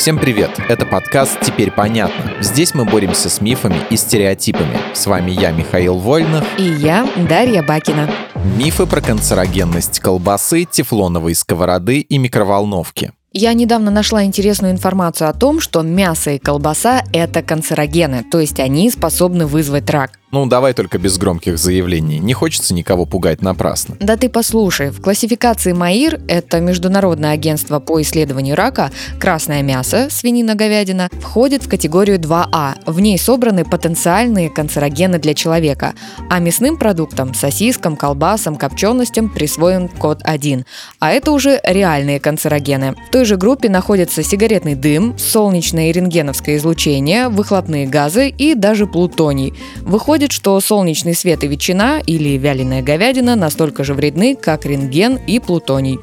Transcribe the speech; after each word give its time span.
Всем 0.00 0.18
привет! 0.18 0.58
Это 0.66 0.86
подкаст 0.86 1.38
«Теперь 1.42 1.70
понятно». 1.70 2.32
Здесь 2.40 2.72
мы 2.72 2.86
боремся 2.86 3.28
с 3.28 3.42
мифами 3.42 3.76
и 3.90 3.98
стереотипами. 3.98 4.78
С 4.94 5.06
вами 5.06 5.30
я, 5.30 5.50
Михаил 5.50 5.98
Вольнов. 5.98 6.42
И 6.56 6.62
я, 6.62 7.06
Дарья 7.28 7.62
Бакина. 7.62 8.10
Мифы 8.56 8.86
про 8.86 9.02
канцерогенность 9.02 10.00
колбасы, 10.00 10.64
тефлоновой 10.64 11.34
сковороды 11.34 12.00
и 12.00 12.16
микроволновки. 12.16 13.12
Я 13.34 13.52
недавно 13.52 13.90
нашла 13.90 14.24
интересную 14.24 14.72
информацию 14.72 15.28
о 15.28 15.34
том, 15.34 15.60
что 15.60 15.82
мясо 15.82 16.30
и 16.30 16.38
колбаса– 16.38 17.04
это 17.12 17.42
канцерогены, 17.42 18.24
то 18.24 18.40
есть 18.40 18.58
они 18.58 18.90
способны 18.90 19.44
вызвать 19.44 19.90
рак. 19.90 20.19
Ну, 20.32 20.46
давай 20.46 20.74
только 20.74 20.98
без 20.98 21.18
громких 21.18 21.58
заявлений. 21.58 22.20
Не 22.20 22.34
хочется 22.34 22.72
никого 22.72 23.04
пугать 23.04 23.42
напрасно. 23.42 23.96
Да 23.98 24.16
ты 24.16 24.28
послушай, 24.28 24.90
в 24.90 25.00
классификации 25.00 25.72
МАИР, 25.72 26.20
это 26.28 26.60
Международное 26.60 27.32
агентство 27.32 27.80
по 27.80 28.00
исследованию 28.00 28.54
рака, 28.54 28.92
красное 29.18 29.62
мясо, 29.62 30.06
свинина, 30.08 30.54
говядина, 30.54 31.08
входит 31.20 31.64
в 31.64 31.68
категорию 31.68 32.20
2А. 32.20 32.74
В 32.86 33.00
ней 33.00 33.18
собраны 33.18 33.64
потенциальные 33.64 34.50
канцерогены 34.50 35.18
для 35.18 35.34
человека. 35.34 35.94
А 36.30 36.38
мясным 36.38 36.76
продуктам, 36.76 37.34
сосискам, 37.34 37.96
колбасам, 37.96 38.54
копченостям 38.54 39.30
присвоен 39.30 39.88
код 39.88 40.20
1. 40.22 40.64
А 41.00 41.10
это 41.10 41.32
уже 41.32 41.60
реальные 41.64 42.20
канцерогены. 42.20 42.94
В 43.08 43.10
той 43.10 43.24
же 43.24 43.36
группе 43.36 43.68
находятся 43.68 44.22
сигаретный 44.22 44.76
дым, 44.76 45.18
солнечное 45.18 45.90
и 45.90 45.92
рентгеновское 45.92 46.56
излучение, 46.56 47.28
выхлопные 47.28 47.88
газы 47.88 48.28
и 48.28 48.54
даже 48.54 48.86
плутоний. 48.86 49.54
Выходит 49.80 50.19
Выходит, 50.20 50.36
что 50.36 50.60
солнечный 50.60 51.14
свет 51.14 51.44
и 51.44 51.46
ветчина 51.46 51.98
или 52.04 52.36
вяленая 52.36 52.82
говядина 52.82 53.36
настолько 53.36 53.84
же 53.84 53.94
вредны, 53.94 54.36
как 54.36 54.66
рентген 54.66 55.16
и 55.16 55.38
плутоний. 55.38 55.98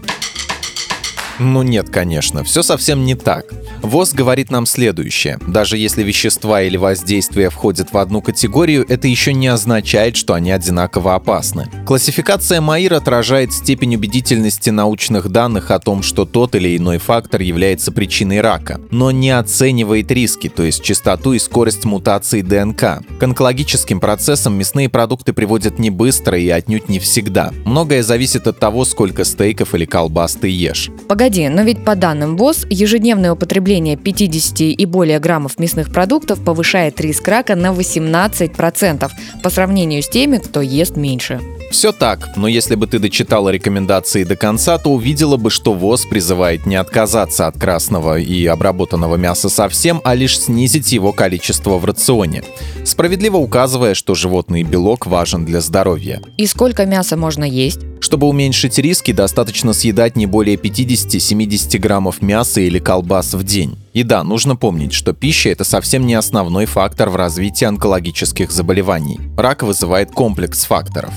Ну 1.38 1.62
нет, 1.62 1.92
конечно, 1.92 2.44
все 2.44 2.64
совсем 2.64 3.06
не 3.06 3.14
так. 3.14 3.54
ВОЗ 3.88 4.14
говорит 4.14 4.52
нам 4.52 4.66
следующее. 4.66 5.40
Даже 5.48 5.78
если 5.78 6.04
вещества 6.04 6.62
или 6.62 6.76
воздействия 6.76 7.50
входят 7.50 7.94
в 7.94 7.98
одну 7.98 8.22
категорию, 8.22 8.86
это 8.88 9.08
еще 9.08 9.34
не 9.34 9.48
означает, 9.48 10.18
что 10.18 10.34
они 10.34 10.52
одинаково 10.52 11.16
опасны. 11.16 11.68
Классификация 11.86 12.60
МАИР 12.60 12.96
отражает 12.96 13.54
степень 13.54 13.96
убедительности 13.96 14.70
научных 14.70 15.30
данных 15.30 15.72
о 15.72 15.80
том, 15.80 16.04
что 16.04 16.26
тот 16.26 16.56
или 16.56 16.76
иной 16.76 16.98
фактор 16.98 17.42
является 17.42 17.94
причиной 17.94 18.42
рака, 18.42 18.82
но 18.92 19.12
не 19.12 19.32
оценивает 19.32 20.12
риски, 20.12 20.50
то 20.50 20.64
есть 20.64 20.84
частоту 20.84 21.34
и 21.34 21.40
скорость 21.40 21.86
мутации 21.86 22.42
ДНК. 22.42 23.02
К 23.20 23.24
онкологическим 23.24 24.02
процессам 24.02 24.56
мясные 24.56 24.90
продукты 24.90 25.32
приводят 25.32 25.80
не 25.80 25.90
быстро 25.90 26.38
и 26.38 26.50
отнюдь 26.50 26.90
не 26.90 27.00
всегда. 27.00 27.54
Многое 27.64 28.04
зависит 28.04 28.48
от 28.48 28.60
того, 28.60 28.84
сколько 28.84 29.24
стейков 29.24 29.74
или 29.76 29.86
колбас 29.86 30.34
ты 30.34 30.50
ешь. 30.50 30.90
Погоди, 31.08 31.48
но 31.48 31.62
ведь 31.62 31.86
по 31.86 31.96
данным 31.96 32.36
ВОЗ, 32.36 32.66
ежедневное 32.70 33.32
употребление 33.32 33.77
употребление 33.78 33.96
50 33.96 34.62
и 34.62 34.86
более 34.86 35.20
граммов 35.20 35.60
мясных 35.60 35.92
продуктов 35.92 36.44
повышает 36.44 37.00
риск 37.00 37.28
рака 37.28 37.56
на 37.56 37.68
18% 37.68 39.12
по 39.44 39.50
сравнению 39.50 40.02
с 40.02 40.10
теми, 40.10 40.38
кто 40.38 40.62
ест 40.62 40.98
меньше. 40.98 41.40
Все 41.70 41.92
так, 41.92 42.30
но 42.38 42.48
если 42.48 42.76
бы 42.76 42.88
ты 42.88 42.98
дочитала 42.98 43.50
рекомендации 43.50 44.24
до 44.24 44.36
конца, 44.36 44.78
то 44.78 44.90
увидела 44.90 45.38
бы, 45.38 45.50
что 45.50 45.74
ВОЗ 45.74 46.06
призывает 46.06 46.66
не 46.66 46.78
отказаться 46.78 47.48
от 47.48 47.60
красного 47.60 48.18
и 48.18 48.46
обработанного 48.46 49.18
мяса 49.18 49.50
совсем, 49.50 50.00
а 50.04 50.16
лишь 50.16 50.40
снизить 50.40 50.94
его 50.94 51.12
количество 51.12 51.78
в 51.78 51.86
рационе, 51.86 52.44
справедливо 52.86 53.38
указывая, 53.38 53.96
что 53.96 54.16
животный 54.16 54.64
белок 54.64 55.08
важен 55.08 55.46
для 55.46 55.60
здоровья. 55.60 56.22
И 56.38 56.48
сколько 56.48 56.86
мяса 56.86 57.18
можно 57.18 57.44
есть? 57.44 57.80
Чтобы 58.08 58.28
уменьшить 58.28 58.78
риски, 58.78 59.12
достаточно 59.12 59.74
съедать 59.74 60.16
не 60.16 60.28
более 60.28 60.56
50-70 60.56 61.78
граммов 61.78 62.22
мяса 62.22 62.62
или 62.62 62.80
колбас 62.80 63.34
в 63.34 63.44
день. 63.44 63.78
И 63.92 64.04
да, 64.04 64.24
нужно 64.24 64.56
помнить, 64.56 64.94
что 64.94 65.12
пища– 65.12 65.50
это 65.52 65.66
совсем 65.66 66.06
не 66.06 66.14
основной 66.14 66.68
фактор 66.68 67.10
в 67.10 67.18
развитии 67.18 67.66
онкологических 67.66 68.50
заболеваний. 68.50 69.20
Рак 69.36 69.62
вызывает 69.62 70.12
комплекс 70.12 70.64
факторов. 70.64 71.12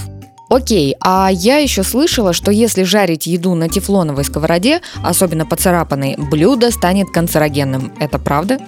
Окей, 0.48 0.96
а 1.00 1.30
я 1.30 1.58
еще 1.58 1.84
слышала, 1.84 2.32
что 2.32 2.50
если 2.50 2.82
жарить 2.82 3.28
еду 3.28 3.54
на 3.54 3.68
тефлоновой 3.68 4.24
сковороде, 4.24 4.80
особенно 5.00 5.46
поцарапанной, 5.46 6.16
блюдо 6.18 6.72
станет 6.72 7.08
канцерогенным. 7.10 7.92
Это 8.00 8.18
правда? 8.18 8.58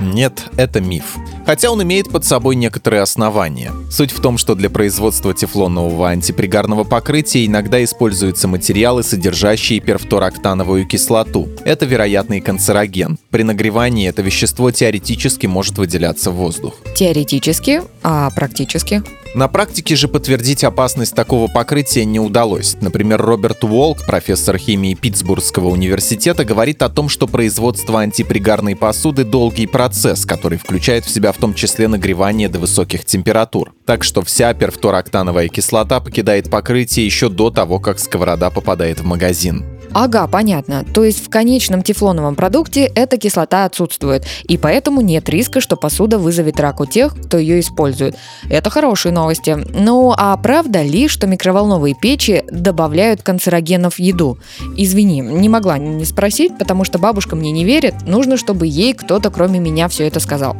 Нет, 0.00 0.44
это 0.56 0.80
миф 0.80 1.16
хотя 1.48 1.70
он 1.70 1.82
имеет 1.82 2.10
под 2.10 2.26
собой 2.26 2.56
некоторые 2.56 3.00
основания. 3.00 3.72
Суть 3.90 4.12
в 4.12 4.20
том, 4.20 4.36
что 4.36 4.54
для 4.54 4.68
производства 4.68 5.32
тефлонового 5.32 6.10
антипригарного 6.10 6.84
покрытия 6.84 7.46
иногда 7.46 7.82
используются 7.82 8.48
материалы, 8.48 9.02
содержащие 9.02 9.80
перфтороктановую 9.80 10.86
кислоту. 10.86 11.48
Это 11.64 11.86
вероятный 11.86 12.42
канцероген. 12.42 13.18
При 13.30 13.44
нагревании 13.44 14.10
это 14.10 14.20
вещество 14.20 14.70
теоретически 14.70 15.46
может 15.46 15.78
выделяться 15.78 16.30
в 16.32 16.34
воздух. 16.34 16.74
Теоретически, 16.94 17.80
а 18.02 18.28
практически? 18.28 19.02
На 19.34 19.46
практике 19.46 19.94
же 19.94 20.08
подтвердить 20.08 20.64
опасность 20.64 21.14
такого 21.14 21.48
покрытия 21.48 22.04
не 22.04 22.18
удалось. 22.18 22.76
Например, 22.80 23.20
Роберт 23.20 23.62
Уолк, 23.62 24.04
профессор 24.06 24.56
химии 24.56 24.94
Питтсбургского 24.94 25.68
университета, 25.68 26.44
говорит 26.44 26.82
о 26.82 26.88
том, 26.88 27.08
что 27.08 27.26
производство 27.26 28.00
антипригарной 28.00 28.74
посуды– 28.74 29.24
долгий 29.24 29.66
процесс, 29.66 30.24
который 30.24 30.58
включает 30.58 31.04
в 31.04 31.10
себя 31.10 31.32
в 31.32 31.36
том 31.36 31.52
числе 31.54 31.88
нагревание 31.88 32.48
до 32.48 32.58
высоких 32.58 33.04
температур. 33.04 33.74
Так 33.84 34.02
что 34.02 34.22
вся 34.22 34.54
перфтороктановая 34.54 35.48
кислота 35.48 36.00
покидает 36.00 36.50
покрытие 36.50 37.04
еще 37.04 37.28
до 37.28 37.50
того, 37.50 37.80
как 37.80 37.98
сковорода 37.98 38.50
попадает 38.50 39.00
в 39.00 39.04
магазин. 39.04 39.77
Ага, 39.92 40.26
понятно. 40.26 40.84
То 40.92 41.04
есть 41.04 41.24
в 41.24 41.30
конечном 41.30 41.82
тефлоновом 41.82 42.34
продукте 42.34 42.84
эта 42.94 43.16
кислота 43.16 43.64
отсутствует, 43.64 44.26
и 44.44 44.56
поэтому 44.56 45.00
нет 45.00 45.28
риска, 45.28 45.60
что 45.60 45.76
посуда 45.76 46.18
вызовет 46.18 46.60
рак 46.60 46.80
у 46.80 46.86
тех, 46.86 47.14
кто 47.14 47.38
ее 47.38 47.60
использует. 47.60 48.16
Это 48.48 48.70
хорошие 48.70 49.12
новости. 49.12 49.56
Ну 49.74 50.12
а 50.16 50.36
правда 50.36 50.82
ли, 50.82 51.08
что 51.08 51.26
микроволновые 51.26 51.94
печи 52.00 52.44
добавляют 52.50 53.22
канцерогенов 53.22 53.94
в 53.94 53.98
еду? 53.98 54.38
Извини, 54.76 55.20
не 55.20 55.48
могла 55.48 55.78
не 55.78 56.04
спросить, 56.04 56.56
потому 56.58 56.84
что 56.84 56.98
бабушка 56.98 57.36
мне 57.36 57.50
не 57.50 57.64
верит. 57.64 57.94
Нужно, 58.06 58.36
чтобы 58.36 58.66
ей 58.66 58.94
кто-то 58.94 59.30
кроме 59.30 59.58
меня 59.58 59.88
все 59.88 60.06
это 60.06 60.20
сказал 60.20 60.56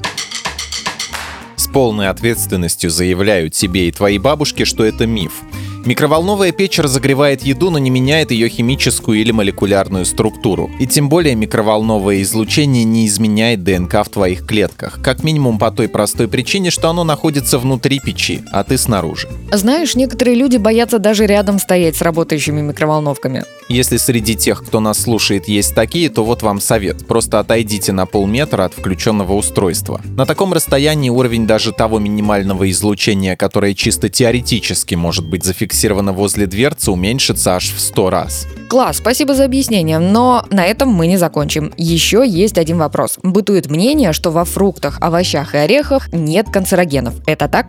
полной 1.79 2.09
ответственностью 2.09 2.91
заявляю 2.91 3.51
тебе 3.51 3.87
и 3.87 3.93
твоей 3.93 4.19
бабушке, 4.19 4.65
что 4.65 4.85
это 4.85 5.07
миф. 5.07 5.43
Микроволновая 5.89 6.53
печь 6.53 6.79
разогревает 6.79 7.45
еду, 7.45 7.71
но 7.71 7.79
не 7.79 7.89
меняет 7.89 8.31
ее 8.31 8.51
химическую 8.51 9.23
или 9.23 9.31
молекулярную 9.31 10.05
структуру. 10.05 10.71
И 10.79 10.87
тем 10.87 11.09
более 11.09 11.35
микроволновое 11.35 12.21
излучение 12.21 12.85
не 12.85 13.07
изменяет 13.07 13.65
ДНК 13.65 14.05
в 14.05 14.11
твоих 14.11 14.47
клетках. 14.47 15.01
Как 15.03 15.25
минимум 15.25 15.59
по 15.59 15.71
той 15.71 15.89
простой 15.89 16.29
причине, 16.29 16.71
что 16.71 16.91
оно 16.91 17.05
находится 17.05 17.59
внутри 17.59 18.01
печи, 18.01 18.43
а 18.53 18.65
ты 18.65 18.77
снаружи. 18.77 19.31
Знаешь, 19.51 19.95
некоторые 19.95 20.37
люди 20.37 20.59
боятся 20.59 20.99
даже 20.99 21.25
рядом 21.25 21.59
стоять 21.59 21.97
с 21.97 22.03
работающими 22.03 22.61
микроволновками. 22.61 23.45
Если 23.71 23.97
среди 23.97 24.35
тех, 24.35 24.65
кто 24.65 24.81
нас 24.81 24.99
слушает, 24.99 25.49
есть 25.49 25.75
такие, 25.75 26.11
то 26.11 26.23
вот 26.23 26.43
вам 26.43 26.61
совет. 26.61 27.07
Просто 27.07 27.39
отойдите 27.39 27.93
на 27.93 28.05
полметра 28.05 28.65
от 28.65 28.75
включенного 28.75 29.33
устройства. 29.33 30.03
На 30.05 30.27
таком 30.27 30.53
расстоянии 30.53 31.09
уровень 31.11 31.47
даже 31.47 31.73
того 31.73 31.99
минимального 31.99 32.71
излучения, 32.71 33.37
которое 33.37 33.75
чисто 33.75 34.11
теоретически 34.11 34.95
может 34.95 35.27
быть 35.27 35.45
зафиксировано, 35.45 35.78
зафиксировано 35.79 36.13
возле 36.13 36.47
дверцы, 36.47 36.91
уменьшится 36.91 37.55
аж 37.55 37.73
в 37.73 37.81
100 37.81 38.11
раз. 38.11 38.47
Класс, 38.69 38.99
спасибо 38.99 39.35
за 39.35 39.45
объяснение, 39.45 39.99
но 39.99 40.45
на 40.51 40.67
этом 40.67 40.89
мы 40.89 41.07
не 41.07 41.17
закончим. 41.17 41.73
Еще 41.77 42.25
есть 42.27 42.59
один 42.59 42.79
вопрос. 42.79 43.19
Бытует 43.23 43.71
мнение, 43.71 44.13
что 44.13 44.31
во 44.31 44.45
фруктах, 44.45 44.99
овощах 45.01 45.55
и 45.55 45.59
орехах 45.59 46.13
нет 46.13 46.49
канцерогенов. 46.51 47.15
Это 47.27 47.49
так? 47.49 47.69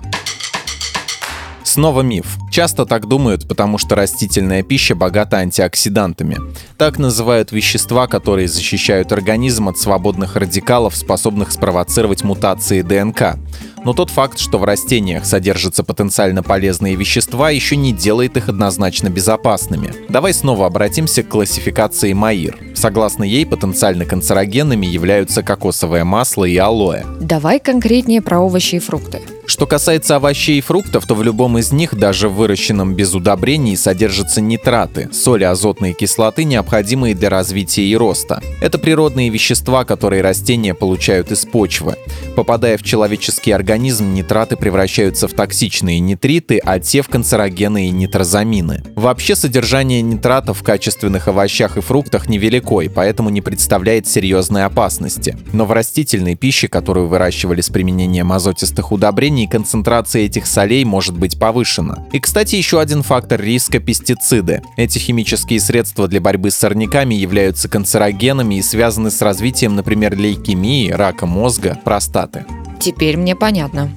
Снова 1.69 2.01
миф. 2.01 2.25
Часто 2.49 2.87
так 2.87 3.07
думают, 3.07 3.47
потому 3.47 3.77
что 3.77 3.93
растительная 3.93 4.63
пища 4.63 4.95
богата 4.95 5.37
антиоксидантами. 5.37 6.39
Так 6.79 6.97
называют 6.97 7.51
вещества, 7.51 8.07
которые 8.07 8.47
защищают 8.47 9.11
организм 9.11 9.69
от 9.69 9.77
свободных 9.77 10.35
радикалов, 10.35 10.95
способных 10.95 11.51
спровоцировать 11.51 12.23
мутации 12.23 12.81
ДНК. 12.81 13.37
Но 13.85 13.93
тот 13.93 14.09
факт, 14.09 14.39
что 14.39 14.57
в 14.57 14.63
растениях 14.63 15.25
содержатся 15.25 15.83
потенциально 15.83 16.41
полезные 16.41 16.95
вещества, 16.95 17.51
еще 17.51 17.75
не 17.75 17.93
делает 17.93 18.35
их 18.35 18.49
однозначно 18.49 19.09
безопасными. 19.09 19.93
Давай 20.09 20.33
снова 20.33 20.65
обратимся 20.65 21.21
к 21.21 21.27
классификации 21.27 22.13
МАИР. 22.13 22.57
Согласно 22.73 23.23
ей, 23.23 23.45
потенциально 23.45 24.05
канцерогенными 24.05 24.87
являются 24.87 25.43
кокосовое 25.43 26.03
масло 26.03 26.45
и 26.45 26.57
алоэ. 26.57 27.03
Давай 27.21 27.59
конкретнее 27.59 28.23
про 28.23 28.39
овощи 28.39 28.77
и 28.77 28.79
фрукты. 28.79 29.21
Что 29.49 29.65
касается 29.65 30.15
овощей 30.15 30.59
и 30.59 30.61
фруктов, 30.61 31.07
то 31.07 31.15
в 31.15 31.23
любом 31.23 31.57
из 31.57 31.71
них, 31.71 31.95
даже 31.95 32.29
выращенном 32.29 32.93
без 32.93 33.15
удобрений, 33.15 33.75
содержатся 33.75 34.41
нитраты, 34.41 35.09
соли 35.11 35.43
азотной 35.43 35.93
кислоты, 35.93 36.43
необходимые 36.43 37.15
для 37.15 37.31
развития 37.31 37.81
и 37.81 37.95
роста. 37.95 38.43
Это 38.61 38.77
природные 38.77 39.29
вещества, 39.29 39.85
которые 39.85 40.21
растения 40.21 40.75
получают 40.75 41.31
из 41.31 41.45
почвы. 41.45 41.95
Попадая 42.35 42.77
в 42.77 42.83
человеческий 42.83 43.51
организм, 43.51 44.13
нитраты 44.13 44.55
превращаются 44.55 45.27
в 45.27 45.33
токсичные 45.33 45.99
нитриты, 45.99 46.59
а 46.63 46.79
те 46.79 47.01
в 47.01 47.09
канцерогены 47.09 47.87
и 47.87 47.89
нитрозамины. 47.89 48.83
Вообще 48.95 49.35
содержание 49.35 50.03
нитратов 50.03 50.59
в 50.59 50.63
качественных 50.63 51.27
овощах 51.27 51.75
и 51.75 51.81
фруктах 51.81 52.29
невелико, 52.29 52.81
и 52.81 52.87
поэтому 52.87 53.29
не 53.29 53.41
представляет 53.41 54.05
серьезной 54.05 54.65
опасности. 54.65 55.35
Но 55.53 55.65
в 55.65 55.71
растительной 55.71 56.35
пище, 56.35 56.67
которую 56.67 57.07
выращивали 57.07 57.61
с 57.61 57.69
применением 57.69 58.31
азотистых 58.31 58.91
удобрений, 58.91 59.38
растений 59.39 59.47
концентрация 59.47 60.23
этих 60.23 60.45
солей 60.45 60.83
может 60.85 61.17
быть 61.17 61.39
повышена. 61.39 62.05
И, 62.11 62.19
кстати, 62.19 62.55
еще 62.55 62.79
один 62.79 63.03
фактор 63.03 63.41
риска– 63.41 63.79
пестициды. 63.79 64.61
Эти 64.77 64.99
химические 64.99 65.59
средства 65.59 66.07
для 66.07 66.19
борьбы 66.19 66.51
с 66.51 66.55
сорняками 66.55 67.15
являются 67.15 67.69
канцерогенами 67.69 68.55
и 68.55 68.61
связаны 68.61 69.11
с 69.11 69.21
развитием, 69.21 69.75
например, 69.75 70.17
лейкемии, 70.17 70.91
рака 70.91 71.25
мозга, 71.25 71.77
простаты. 71.83 72.45
Теперь 72.79 73.17
мне 73.17 73.35
понятно. 73.35 73.89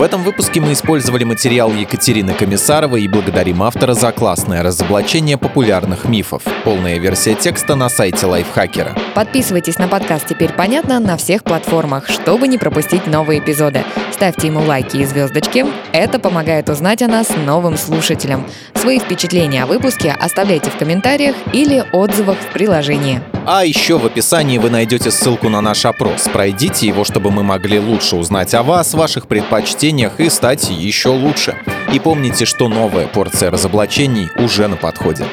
В 0.00 0.02
этом 0.02 0.22
выпуске 0.22 0.62
мы 0.62 0.72
использовали 0.72 1.24
материал 1.24 1.70
Екатерины 1.70 2.32
Комиссаровой 2.32 3.02
и 3.02 3.08
благодарим 3.08 3.62
автора 3.62 3.92
за 3.92 4.12
классное 4.12 4.62
разоблачение 4.62 5.36
популярных 5.36 6.06
мифов. 6.06 6.42
Полная 6.64 6.96
версия 6.98 7.34
текста 7.34 7.74
на 7.74 7.90
сайте 7.90 8.24
Лайфхакера. 8.24 8.96
Подписывайтесь 9.14 9.76
на 9.76 9.88
подкаст 9.88 10.26
«Теперь 10.26 10.54
понятно» 10.54 11.00
на 11.00 11.18
всех 11.18 11.44
платформах, 11.44 12.08
чтобы 12.08 12.48
не 12.48 12.56
пропустить 12.56 13.06
новые 13.06 13.40
эпизоды. 13.40 13.84
Ставьте 14.10 14.46
ему 14.46 14.60
лайки 14.60 14.96
и 14.96 15.04
звездочки. 15.04 15.66
Это 15.92 16.18
помогает 16.18 16.68
узнать 16.68 17.02
о 17.02 17.08
нас 17.08 17.28
новым 17.36 17.76
слушателям. 17.76 18.46
Свои 18.74 18.98
впечатления 18.98 19.64
о 19.64 19.66
выпуске 19.66 20.12
оставляйте 20.12 20.70
в 20.70 20.76
комментариях 20.76 21.34
или 21.52 21.84
отзывах 21.92 22.38
в 22.38 22.52
приложении. 22.52 23.20
А 23.46 23.64
еще 23.64 23.98
в 23.98 24.06
описании 24.06 24.58
вы 24.58 24.70
найдете 24.70 25.10
ссылку 25.10 25.48
на 25.48 25.60
наш 25.60 25.84
опрос. 25.84 26.28
Пройдите 26.32 26.86
его, 26.86 27.04
чтобы 27.04 27.30
мы 27.30 27.42
могли 27.42 27.80
лучше 27.80 28.16
узнать 28.16 28.54
о 28.54 28.62
вас, 28.62 28.94
ваших 28.94 29.26
предпочтениях 29.26 30.20
и 30.20 30.30
стать 30.30 30.70
еще 30.70 31.08
лучше. 31.08 31.56
И 31.92 31.98
помните, 31.98 32.44
что 32.44 32.68
новая 32.68 33.06
порция 33.06 33.50
разоблачений 33.50 34.28
уже 34.36 34.68
на 34.68 34.76
подходе. 34.76 35.24